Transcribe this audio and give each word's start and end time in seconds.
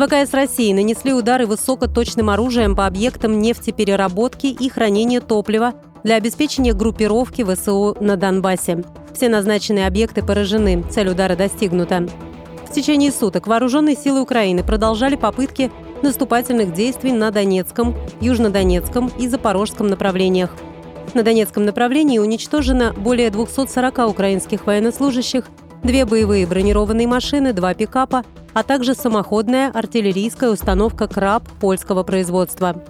ВКС 0.00 0.32
России 0.32 0.72
нанесли 0.72 1.12
удары 1.12 1.46
высокоточным 1.46 2.30
оружием 2.30 2.74
по 2.74 2.86
объектам 2.86 3.38
нефтепереработки 3.38 4.46
и 4.46 4.70
хранения 4.70 5.20
топлива 5.20 5.74
для 6.04 6.14
обеспечения 6.14 6.72
группировки 6.72 7.44
ВСУ 7.44 7.94
на 8.00 8.16
Донбассе. 8.16 8.82
Все 9.12 9.28
назначенные 9.28 9.86
объекты 9.86 10.22
поражены, 10.22 10.82
цель 10.90 11.08
удара 11.08 11.36
достигнута. 11.36 12.08
В 12.66 12.72
течение 12.72 13.12
суток 13.12 13.46
вооруженные 13.46 13.94
силы 13.94 14.22
Украины 14.22 14.64
продолжали 14.64 15.16
попытки 15.16 15.70
наступательных 16.00 16.72
действий 16.72 17.12
на 17.12 17.30
Донецком, 17.30 17.94
Южнодонецком 18.22 19.12
и 19.18 19.28
Запорожском 19.28 19.88
направлениях. 19.88 20.56
На 21.12 21.22
Донецком 21.22 21.66
направлении 21.66 22.18
уничтожено 22.18 22.94
более 22.96 23.28
240 23.28 23.98
украинских 24.08 24.66
военнослужащих, 24.66 25.44
две 25.82 26.04
боевые 26.04 26.46
бронированные 26.46 27.06
машины, 27.06 27.52
два 27.52 27.74
пикапа, 27.74 28.24
а 28.52 28.62
также 28.62 28.94
самоходная 28.94 29.70
артиллерийская 29.70 30.50
установка 30.50 31.08
«Краб» 31.08 31.48
польского 31.60 32.02
производства. 32.02 32.82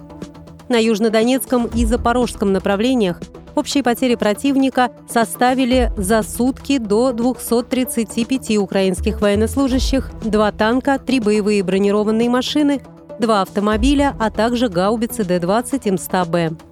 На 0.69 0.77
Южнодонецком 0.77 1.67
и 1.67 1.85
Запорожском 1.85 2.53
направлениях 2.53 3.19
общие 3.55 3.83
потери 3.83 4.15
противника 4.15 4.91
составили 5.09 5.91
за 5.97 6.23
сутки 6.23 6.77
до 6.77 7.11
235 7.11 8.57
украинских 8.57 9.21
военнослужащих, 9.21 10.09
два 10.23 10.51
танка, 10.51 10.97
три 10.97 11.19
боевые 11.19 11.63
бронированные 11.63 12.29
машины, 12.29 12.81
два 13.19 13.41
автомобиля, 13.41 14.15
а 14.19 14.31
также 14.31 14.69
гаубицы 14.69 15.23
Д-20 15.23 15.83
М100Б. 15.83 16.70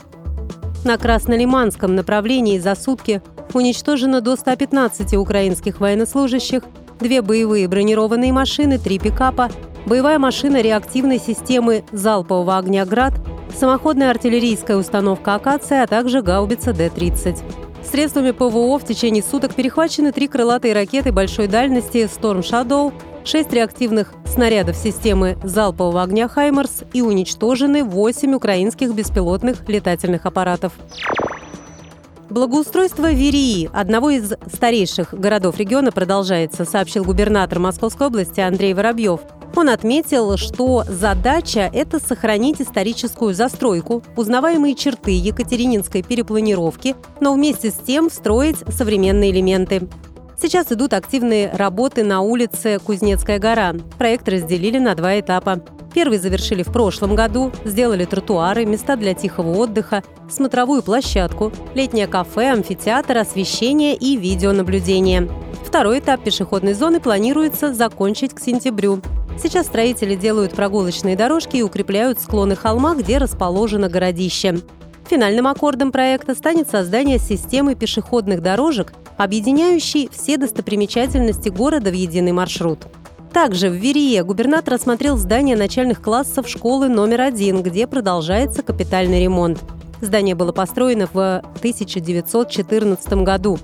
На 0.85 0.97
Краснолиманском 0.97 1.94
направлении 1.94 2.58
за 2.58 2.73
сутки 2.73 3.22
уничтожено 3.53 4.22
до 4.22 4.38
115 4.38 5.13
украинских 5.16 5.81
военнослужащих, 5.81 6.63
две 6.99 7.21
боевые 7.21 7.67
бронированные 7.67 8.31
машины, 8.31 8.77
три 8.77 8.97
пикапа, 8.97 9.49
боевая 9.86 10.19
машина 10.19 10.61
реактивной 10.61 11.19
системы 11.19 11.83
залпового 11.91 12.58
огня 12.58 12.86
«Град», 12.86 13.13
самоходная 13.58 14.09
артиллерийская 14.09 14.77
установка 14.77 15.36
«Акация», 15.36 15.83
а 15.83 15.88
также 15.88 16.21
гаубица 16.21 16.71
Д-30. 16.71 17.38
Средствами 17.83 18.31
ПВО 18.31 18.77
в 18.77 18.86
течение 18.86 19.23
суток 19.23 19.55
перехвачены 19.55 20.11
три 20.11 20.27
крылатые 20.27 20.73
ракеты 20.73 21.11
большой 21.11 21.47
дальности 21.47 22.09
«Storm 22.09 22.39
Shadow», 22.39 22.93
шесть 23.30 23.53
реактивных 23.53 24.11
снарядов 24.25 24.75
системы 24.75 25.38
залпового 25.44 26.02
огня 26.02 26.27
«Хаймерс» 26.27 26.81
и 26.94 27.03
уничтожены 27.03 27.83
восемь 27.83 28.33
украинских 28.33 28.95
беспилотных 28.95 29.69
летательных 29.69 30.25
аппаратов. 30.25 30.73
Благоустройство 32.31 33.11
Верии, 33.11 33.69
одного 33.71 34.09
из 34.09 34.33
старейших 34.52 35.13
городов 35.13 35.58
региона, 35.59 35.91
продолжается, 35.91 36.66
сообщил 36.66 37.03
губернатор 37.03 37.59
Московской 37.59 38.08
области 38.08 38.39
Андрей 38.39 38.73
Воробьев. 38.73 39.19
Он 39.55 39.69
отметил, 39.69 40.36
что 40.38 40.83
задача– 40.88 41.69
это 41.73 41.99
сохранить 41.99 42.61
историческую 42.61 43.36
застройку, 43.36 44.03
узнаваемые 44.16 44.73
черты 44.73 45.11
екатерининской 45.11 46.02
перепланировки, 46.02 46.95
но 47.19 47.33
вместе 47.33 47.69
с 47.69 47.75
тем 47.75 48.09
встроить 48.09 48.58
современные 48.69 49.31
элементы. 49.31 49.88
Сейчас 50.41 50.71
идут 50.71 50.93
активные 50.93 51.51
работы 51.51 52.05
на 52.05 52.21
улице 52.21 52.80
Кузнецкая 52.80 53.39
гора. 53.39 53.73
Проект 53.97 54.30
разделили 54.30 54.80
на 54.80 54.95
два 54.95 55.19
этапа. 55.19 55.59
Первый 55.93 56.17
завершили 56.17 56.64
в 56.64 56.71
прошлом 56.71 57.14
году, 57.14 57.52
сделали 57.65 58.05
тротуары, 58.05 58.65
места 58.65 58.95
для 58.95 59.14
тихого 59.14 59.58
отдыха, 59.58 60.02
смотровую 60.30 60.81
площадку, 60.81 61.52
летнее 61.75 62.08
кафе, 62.08 62.53
амфитеатр, 62.53 63.17
освещение 63.17 63.95
и 63.95 64.15
видеонаблюдение. 64.15 65.30
Второй 65.65 65.99
этап 65.99 66.23
пешеходной 66.23 66.73
зоны 66.73 67.02
планируется 67.02 67.73
закончить 67.73 68.33
к 68.33 68.39
сентябрю. 68.39 69.02
Сейчас 69.41 69.65
строители 69.65 70.15
делают 70.15 70.53
прогулочные 70.53 71.17
дорожки 71.17 71.58
и 71.58 71.64
укрепляют 71.64 72.21
склоны 72.21 72.55
холма, 72.55 72.95
где 72.95 73.17
расположено 73.17 73.89
городище. 73.89 74.59
Финальным 75.09 75.47
аккордом 75.47 75.92
проекта 75.92 76.36
станет 76.36 76.70
создание 76.70 77.17
системы 77.17 77.73
пешеходных 77.73 78.43
дорожек, 78.43 78.93
объединяющей 79.17 80.08
все 80.11 80.37
достопримечательности 80.37 81.49
города 81.49 81.89
в 81.89 81.93
единый 81.93 82.31
маршрут. 82.31 82.86
Также 83.33 83.70
в 83.70 83.73
Верие 83.73 84.23
губернатор 84.23 84.75
осмотрел 84.75 85.17
здание 85.17 85.58
начальных 85.58 85.99
классов 85.99 86.47
школы 86.47 86.89
номер 86.89 87.21
один, 87.21 87.64
где 87.64 87.87
продолжается 87.87 88.61
капитальный 88.61 89.23
ремонт. 89.23 89.59
Здание 89.99 90.36
было 90.36 90.52
построено 90.52 91.08
в 91.11 91.39
1914 91.58 93.14
году. 93.23 93.58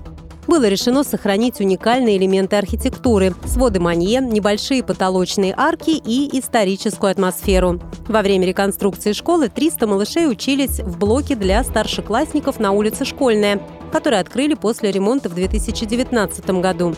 Было 0.46 0.68
решено 0.68 1.02
сохранить 1.02 1.60
уникальные 1.60 2.18
элементы 2.18 2.56
архитектуры– 2.56 3.34
своды 3.46 3.80
манье, 3.80 4.20
небольшие 4.20 4.84
потолочные 4.84 5.52
арки 5.56 5.90
и 5.90 6.38
историческую 6.38 7.10
атмосферу. 7.10 7.80
Во 8.06 8.22
время 8.22 8.46
реконструкции 8.46 9.12
школы 9.12 9.48
300 9.48 9.86
малышей 9.88 10.30
учились 10.30 10.78
в 10.78 10.98
блоке 10.98 11.34
для 11.34 11.64
старшеклассников 11.64 12.60
на 12.60 12.70
улице 12.70 13.04
Школьная, 13.04 13.60
который 13.90 14.20
открыли 14.20 14.54
после 14.54 14.92
ремонта 14.92 15.28
в 15.28 15.34
2019 15.34 16.48
году. 16.60 16.94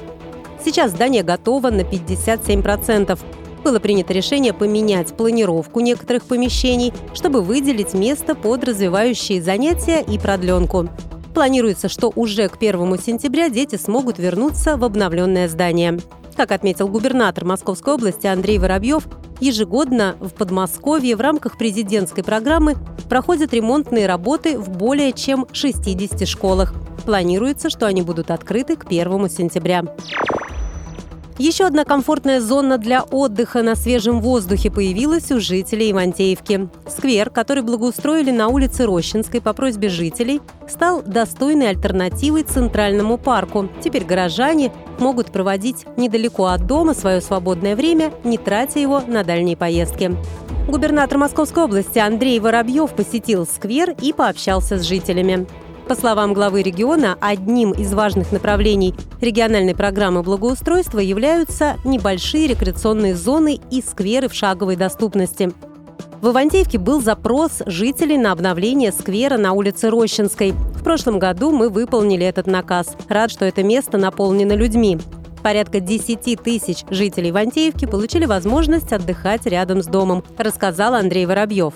Сейчас 0.62 0.90
здание 0.90 1.22
готово 1.22 1.70
на 1.70 1.82
57%. 1.82 3.18
Было 3.64 3.78
принято 3.80 4.12
решение 4.12 4.52
поменять 4.52 5.16
планировку 5.16 5.80
некоторых 5.80 6.24
помещений, 6.24 6.92
чтобы 7.14 7.40
выделить 7.40 7.94
место 7.94 8.34
под 8.34 8.64
развивающие 8.64 9.40
занятия 9.40 10.02
и 10.02 10.18
продленку. 10.18 10.88
Планируется, 11.38 11.88
что 11.88 12.12
уже 12.16 12.48
к 12.48 12.56
1 12.56 12.98
сентября 12.98 13.48
дети 13.48 13.76
смогут 13.76 14.18
вернуться 14.18 14.76
в 14.76 14.82
обновленное 14.82 15.46
здание. 15.46 16.00
Как 16.36 16.50
отметил 16.50 16.88
губернатор 16.88 17.44
Московской 17.44 17.94
области 17.94 18.26
Андрей 18.26 18.58
Воробьев, 18.58 19.06
ежегодно 19.38 20.16
в 20.18 20.30
Подмосковье 20.30 21.14
в 21.14 21.20
рамках 21.20 21.56
президентской 21.56 22.24
программы 22.24 22.74
проходят 23.08 23.54
ремонтные 23.54 24.08
работы 24.08 24.58
в 24.58 24.68
более 24.70 25.12
чем 25.12 25.46
60 25.52 26.26
школах. 26.26 26.74
Планируется, 27.06 27.70
что 27.70 27.86
они 27.86 28.02
будут 28.02 28.32
открыты 28.32 28.74
к 28.74 28.86
1 28.86 29.30
сентября. 29.30 29.84
Еще 31.38 31.66
одна 31.66 31.84
комфортная 31.84 32.40
зона 32.40 32.78
для 32.78 33.04
отдыха 33.04 33.62
на 33.62 33.76
свежем 33.76 34.20
воздухе 34.20 34.72
появилась 34.72 35.30
у 35.30 35.38
жителей 35.38 35.92
Ивантеевки. 35.92 36.68
Сквер, 36.88 37.30
который 37.30 37.62
благоустроили 37.62 38.32
на 38.32 38.48
улице 38.48 38.86
Рощинской 38.86 39.40
по 39.40 39.52
просьбе 39.52 39.88
жителей, 39.88 40.40
стал 40.68 41.00
достойной 41.00 41.68
альтернативой 41.68 42.42
Центральному 42.42 43.18
парку. 43.18 43.68
Теперь 43.80 44.04
горожане 44.04 44.72
могут 44.98 45.30
проводить 45.30 45.86
недалеко 45.96 46.46
от 46.46 46.66
дома 46.66 46.92
свое 46.92 47.20
свободное 47.20 47.76
время, 47.76 48.12
не 48.24 48.36
тратя 48.36 48.80
его 48.80 49.00
на 49.06 49.22
дальние 49.22 49.56
поездки. 49.56 50.16
Губернатор 50.66 51.18
Московской 51.18 51.62
области 51.62 52.00
Андрей 52.00 52.40
Воробьев 52.40 52.92
посетил 52.92 53.46
сквер 53.46 53.94
и 54.02 54.12
пообщался 54.12 54.76
с 54.76 54.82
жителями. 54.82 55.46
По 55.88 55.94
словам 55.94 56.34
главы 56.34 56.62
региона, 56.62 57.16
одним 57.18 57.72
из 57.72 57.94
важных 57.94 58.30
направлений 58.30 58.94
региональной 59.22 59.74
программы 59.74 60.22
благоустройства 60.22 60.98
являются 60.98 61.76
небольшие 61.82 62.46
рекреационные 62.46 63.16
зоны 63.16 63.58
и 63.70 63.80
скверы 63.80 64.28
в 64.28 64.34
шаговой 64.34 64.76
доступности. 64.76 65.50
В 66.20 66.28
Ивантеевке 66.28 66.76
был 66.76 67.00
запрос 67.00 67.62
жителей 67.64 68.18
на 68.18 68.32
обновление 68.32 68.92
сквера 68.92 69.38
на 69.38 69.52
улице 69.52 69.88
Рощинской. 69.88 70.52
В 70.74 70.84
прошлом 70.84 71.18
году 71.18 71.52
мы 71.52 71.70
выполнили 71.70 72.26
этот 72.26 72.46
наказ. 72.46 72.94
Рад, 73.08 73.30
что 73.30 73.46
это 73.46 73.62
место 73.62 73.96
наполнено 73.96 74.52
людьми. 74.52 74.98
Порядка 75.42 75.80
10 75.80 76.42
тысяч 76.42 76.84
жителей 76.90 77.30
Ивантеевки 77.30 77.86
получили 77.86 78.26
возможность 78.26 78.92
отдыхать 78.92 79.46
рядом 79.46 79.82
с 79.82 79.86
домом, 79.86 80.22
рассказал 80.36 80.94
Андрей 80.94 81.24
Воробьев. 81.24 81.72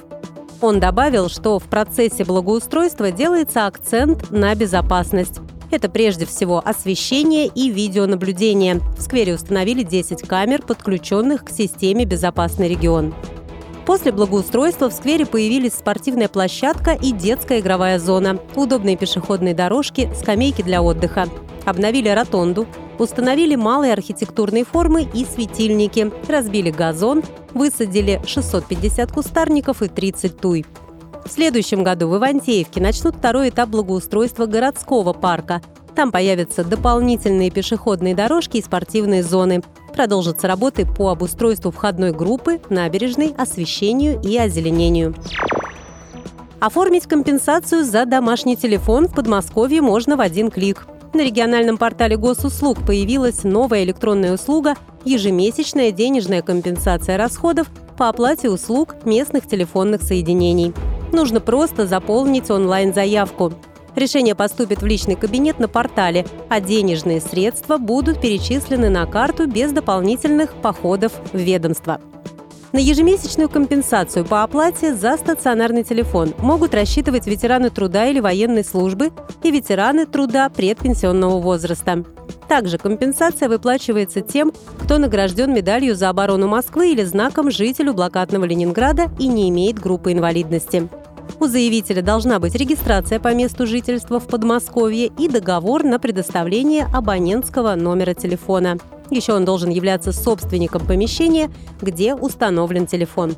Он 0.63 0.79
добавил, 0.79 1.29
что 1.29 1.59
в 1.59 1.65
процессе 1.65 2.25
благоустройства 2.25 3.11
делается 3.11 3.67
акцент 3.67 4.31
на 4.31 4.55
безопасность. 4.55 5.41
Это 5.73 5.89
прежде 5.89 6.25
всего 6.25 6.63
освещение 6.65 7.49
и 7.49 7.69
видеонаблюдение. 7.69 8.77
В 8.97 9.03
сквере 9.03 9.35
установили 9.35 9.83
10 9.83 10.23
камер, 10.23 10.63
подключенных 10.63 11.45
к 11.45 11.51
системе 11.51 12.05
«Безопасный 12.05 12.69
регион». 12.69 13.13
После 13.87 14.13
благоустройства 14.13 14.89
в 14.89 14.93
сквере 14.93 15.27
появились 15.27 15.73
спортивная 15.73 16.29
площадка 16.29 16.93
и 16.93 17.11
детская 17.11 17.59
игровая 17.59 17.99
зона, 17.99 18.39
удобные 18.55 18.97
пешеходные 18.97 19.55
дорожки, 19.55 20.09
скамейки 20.15 20.63
для 20.63 20.81
отдыха. 20.81 21.27
Обновили 21.65 22.09
ротонду, 22.09 22.67
установили 22.99 23.55
малые 23.55 23.93
архитектурные 23.93 24.65
формы 24.65 25.09
и 25.15 25.25
светильники, 25.25 26.11
разбили 26.29 26.71
газон, 26.71 27.23
высадили 27.55 28.21
650 28.27 29.13
кустарников 29.13 29.83
и 29.83 29.89
30 29.89 30.39
туй. 30.39 30.67
В 31.25 31.31
следующем 31.31 31.85
году 31.85 32.09
в 32.09 32.17
Ивантеевке 32.17 32.81
начнут 32.81 33.17
второй 33.17 33.51
этап 33.51 33.69
благоустройства 33.69 34.47
городского 34.47 35.13
парка. 35.13 35.63
Там 35.95 36.11
появятся 36.11 36.65
дополнительные 36.65 37.51
пешеходные 37.51 38.15
дорожки 38.15 38.57
и 38.57 38.63
спортивные 38.63 39.23
зоны. 39.23 39.63
Продолжатся 39.95 40.49
работы 40.49 40.87
по 40.87 41.11
обустройству 41.11 41.71
входной 41.71 42.13
группы, 42.13 42.61
набережной, 42.71 43.35
освещению 43.37 44.21
и 44.23 44.37
озеленению. 44.37 45.15
Оформить 46.61 47.07
компенсацию 47.07 47.85
за 47.85 48.07
домашний 48.07 48.57
телефон 48.57 49.07
в 49.07 49.15
Подмосковье 49.15 49.83
можно 49.83 50.17
в 50.17 50.21
один 50.21 50.51
клик. 50.51 50.87
На 51.15 51.21
региональном 51.21 51.77
портале 51.77 52.17
госуслуг 52.17 52.87
появилась 52.87 53.45
новая 53.45 53.85
электронная 53.85 54.33
услуга 54.33 54.77
«Ежемесячная 55.05 55.93
денежная 55.93 56.41
компенсация 56.41 57.19
расходов 57.19 57.69
по 57.99 58.09
оплате 58.09 58.49
услуг 58.49 58.97
местных 59.05 59.47
телефонных 59.47 60.03
соединений». 60.03 60.73
Нужно 61.13 61.41
просто 61.41 61.87
заполнить 61.87 62.51
онлайн-заявку. 62.51 63.53
Решение 63.95 64.35
поступит 64.35 64.81
в 64.81 64.87
личный 64.87 65.17
кабинет 65.17 65.59
на 65.59 65.69
портале, 65.69 66.25
а 66.49 66.63
денежные 66.63 67.21
средства 67.21 67.77
будут 67.77 68.23
перечислены 68.23 68.89
на 68.89 69.05
карту 69.05 69.47
без 69.47 69.71
дополнительных 69.73 70.55
походов 70.55 71.13
в 71.35 71.37
ведомство. 71.37 72.01
На 72.73 72.79
ежемесячную 72.79 73.51
компенсацию 73.51 74.25
по 74.25 74.43
оплате 74.43 74.95
за 74.95 75.19
стационарный 75.19 75.85
телефон 75.85 76.33
могут 76.39 76.73
рассчитывать 76.73 77.27
ветераны 77.27 77.69
труда 77.69 78.07
или 78.07 78.19
военной 78.19 78.65
службы 78.65 79.11
и 79.43 79.51
ветераны 79.51 80.07
труда 80.07 80.49
предпенсионного 80.49 81.39
возраста. 81.39 82.03
Также 82.49 82.79
компенсация 82.79 83.51
выплачивается 83.51 84.23
тем, 84.23 84.53
кто 84.79 84.97
награжден 84.97 85.53
медалью 85.53 85.95
за 85.95 86.09
оборону 86.09 86.49
Москвы 86.49 86.93
или 86.93 87.05
знаком 87.05 87.51
жителю 87.51 87.93
блокадного 87.93 88.47
Ленинграда 88.47 89.11
и 89.19 89.27
не 89.27 89.51
имеет 89.51 89.79
группы 89.79 90.13
инвалидности. 90.13 90.89
У 91.41 91.47
заявителя 91.47 92.01
должна 92.01 92.39
быть 92.39 92.55
регистрация 92.55 93.21
по 93.21 93.35
месту 93.35 93.67
жительства 93.67 94.19
в 94.19 94.27
Подмосковье 94.27 95.07
и 95.07 95.29
договор 95.29 95.83
на 95.83 95.99
предоставление 95.99 96.87
абонентского 96.91 97.75
номера 97.75 98.15
телефона. 98.15 98.79
Еще 99.13 99.35
он 99.35 99.45
должен 99.45 99.71
являться 99.71 100.11
собственником 100.11 100.85
помещения, 100.87 101.51
где 101.81 102.15
установлен 102.15 102.87
телефон. 102.87 103.37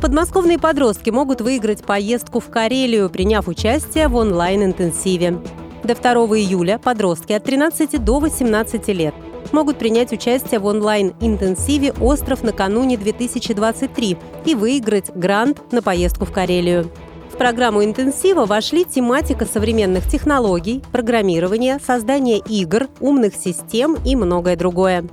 Подмосковные 0.00 0.58
подростки 0.58 1.10
могут 1.10 1.40
выиграть 1.40 1.82
поездку 1.82 2.38
в 2.38 2.48
Карелию, 2.50 3.10
приняв 3.10 3.48
участие 3.48 4.06
в 4.06 4.14
онлайн-интенсиве. 4.14 5.38
До 5.82 5.94
2 5.94 6.12
июля 6.38 6.78
подростки 6.78 7.32
от 7.32 7.42
13 7.44 8.04
до 8.04 8.20
18 8.20 8.88
лет– 8.88 9.14
могут 9.52 9.78
принять 9.78 10.12
участие 10.12 10.60
в 10.60 10.66
онлайн-интенсиве 10.66 11.92
«Остров 12.00 12.42
накануне-2023» 12.42 14.18
и 14.44 14.54
выиграть 14.54 15.10
грант 15.14 15.72
на 15.72 15.82
поездку 15.82 16.24
в 16.24 16.32
Карелию. 16.32 16.90
Программу 17.38 17.84
интенсива 17.84 18.46
вошли 18.46 18.84
тематика 18.84 19.46
современных 19.46 20.08
технологий, 20.08 20.82
программирования, 20.90 21.78
создания 21.78 22.38
игр, 22.38 22.88
умных 22.98 23.36
систем 23.36 23.96
и 24.04 24.16
многое 24.16 24.56
другое. 24.56 25.04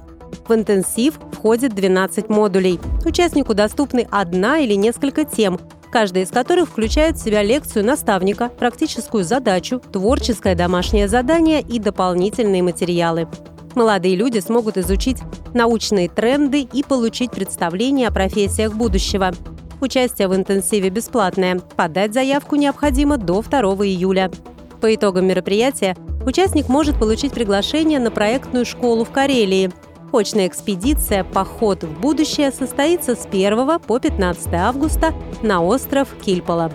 В 0.48 0.54
интенсив 0.54 1.19
входит 1.31 1.75
12 1.75 2.30
модулей. 2.30 2.80
Участнику 3.06 3.54
доступны 3.54 4.07
одна 4.10 4.57
или 4.57 4.74
несколько 4.74 5.24
тем, 5.24 5.60
каждая 5.92 6.24
из 6.24 6.30
которых 6.31 6.69
включает 6.69 7.18
в 7.18 7.24
себя 7.24 7.44
лекцию 7.44 7.86
наставника, 7.86 8.50
практическую 8.50 9.24
задачу, 9.24 9.80
творческое 9.92 10.56
домашнее 10.56 11.07
задание 11.07 11.62
и 11.62 11.77
дополнительные 11.77 12.63
материалы 12.63 13.27
молодые 13.75 14.16
люди 14.16 14.39
смогут 14.39 14.77
изучить 14.77 15.18
научные 15.54 16.10
тренды 16.10 16.62
и 16.62 16.83
получить 16.83 17.31
представление 17.31 18.07
о 18.07 18.12
профессиях 18.12 18.74
будущего. 18.74 19.33
Участие 19.81 20.27
в 20.27 20.36
интенсиве 20.36 20.89
бесплатное. 20.89 21.60
Подать 21.75 22.13
заявку 22.13 22.56
необходимо 22.56 23.18
до 23.18 23.42
2 23.42 23.60
июля. 23.86 24.31
По 24.81 24.94
итогам 24.94 25.25
мероприятия 25.25 25.95
участник 26.25 26.69
может 26.69 27.00
получить 27.00 27.33
приглашение 27.33 28.00
на 28.00 28.12
проектную 28.12 28.66
школу 28.66 29.04
в 29.04 29.12
Карелии. 29.12 29.72
Очная 30.13 30.48
экспедиция 30.48 31.24
«Поход 31.24 31.83
в 31.83 32.00
будущее» 32.00 32.51
состоится 32.51 33.16
с 33.16 33.25
1 33.25 33.80
по 33.80 34.00
15 34.00 34.54
августа 34.54 35.13
на 35.42 35.62
остров 35.62 36.10
Кильпола. 36.24 36.72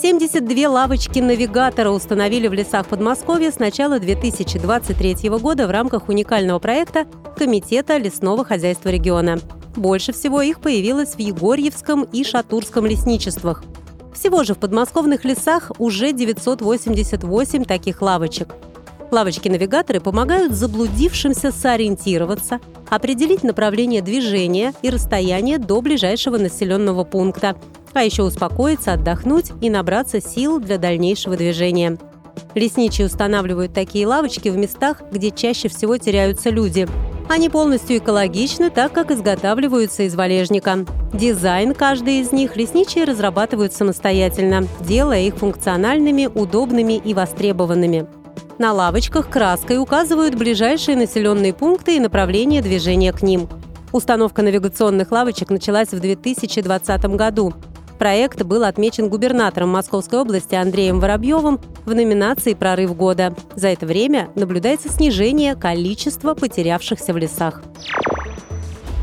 72 0.00 0.68
лавочки 0.68 1.18
навигатора 1.18 1.90
установили 1.90 2.48
в 2.48 2.52
лесах 2.52 2.86
Подмосковья 2.86 3.50
с 3.50 3.58
начала 3.58 3.98
2023 3.98 5.28
года 5.30 5.66
в 5.66 5.70
рамках 5.70 6.08
уникального 6.08 6.58
проекта 6.58 7.06
Комитета 7.36 7.96
лесного 7.96 8.44
хозяйства 8.44 8.90
региона. 8.90 9.38
Больше 9.76 10.12
всего 10.12 10.40
их 10.40 10.60
появилось 10.60 11.14
в 11.14 11.18
Егорьевском 11.18 12.04
и 12.04 12.24
Шатурском 12.24 12.86
лесничествах. 12.86 13.62
Всего 14.14 14.42
же 14.42 14.54
в 14.54 14.58
подмосковных 14.58 15.24
лесах 15.24 15.70
уже 15.78 16.12
988 16.12 17.64
таких 17.64 18.00
лавочек. 18.00 18.54
Лавочки-навигаторы 19.10 20.00
помогают 20.00 20.52
заблудившимся 20.52 21.52
сориентироваться, 21.52 22.60
определить 22.88 23.44
направление 23.44 24.02
движения 24.02 24.72
и 24.82 24.90
расстояние 24.90 25.58
до 25.58 25.80
ближайшего 25.80 26.38
населенного 26.38 27.04
пункта, 27.04 27.56
а 27.92 28.02
еще 28.02 28.22
успокоиться, 28.22 28.94
отдохнуть 28.94 29.52
и 29.60 29.70
набраться 29.70 30.20
сил 30.20 30.58
для 30.58 30.78
дальнейшего 30.78 31.36
движения. 31.36 31.98
Лесничие 32.54 33.06
устанавливают 33.06 33.74
такие 33.74 34.06
лавочки 34.06 34.48
в 34.48 34.56
местах, 34.56 35.02
где 35.12 35.30
чаще 35.30 35.68
всего 35.68 35.98
теряются 35.98 36.50
люди. 36.50 36.88
Они 37.28 37.48
полностью 37.48 37.98
экологичны, 37.98 38.70
так 38.70 38.92
как 38.92 39.10
изготавливаются 39.10 40.04
из 40.04 40.14
валежника. 40.14 40.84
Дизайн 41.12 41.74
каждой 41.74 42.20
из 42.20 42.30
них 42.30 42.56
лесничие 42.56 43.04
разрабатывают 43.04 43.72
самостоятельно, 43.72 44.66
делая 44.80 45.22
их 45.22 45.36
функциональными, 45.36 46.26
удобными 46.32 46.94
и 46.94 47.14
востребованными. 47.14 48.06
На 48.58 48.72
лавочках 48.72 49.28
краской 49.28 49.78
указывают 49.78 50.36
ближайшие 50.36 50.96
населенные 50.96 51.52
пункты 51.52 51.96
и 51.96 52.00
направление 52.00 52.62
движения 52.62 53.12
к 53.12 53.22
ним. 53.22 53.48
Установка 53.92 54.42
навигационных 54.42 55.10
лавочек 55.10 55.50
началась 55.50 55.88
в 55.88 55.98
2020 55.98 57.04
году. 57.16 57.52
Проект 57.98 58.42
был 58.42 58.64
отмечен 58.64 59.08
губернатором 59.08 59.70
Московской 59.70 60.18
области 60.18 60.54
Андреем 60.54 61.00
Воробьевым 61.00 61.60
в 61.84 61.94
номинации 61.94 62.54
«Прорыв 62.54 62.94
года». 62.94 63.34
За 63.54 63.68
это 63.68 63.86
время 63.86 64.28
наблюдается 64.34 64.88
снижение 64.88 65.56
количества 65.56 66.34
потерявшихся 66.34 67.12
в 67.12 67.16
лесах. 67.16 67.62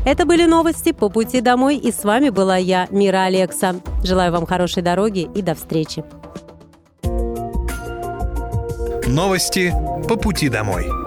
Это 0.06 0.26
были 0.26 0.44
новости 0.44 0.92
по 0.92 1.08
пути 1.08 1.40
домой, 1.40 1.76
и 1.76 1.90
с 1.90 2.04
вами 2.04 2.28
была 2.28 2.56
я, 2.56 2.86
Мира 2.90 3.24
Алекса. 3.24 3.76
Желаю 4.02 4.32
вам 4.32 4.46
хорошей 4.46 4.82
дороги 4.82 5.28
и 5.34 5.42
до 5.42 5.54
встречи. 5.54 6.04
Новости 9.06 9.72
по 10.08 10.16
пути 10.16 10.48
домой. 10.48 11.03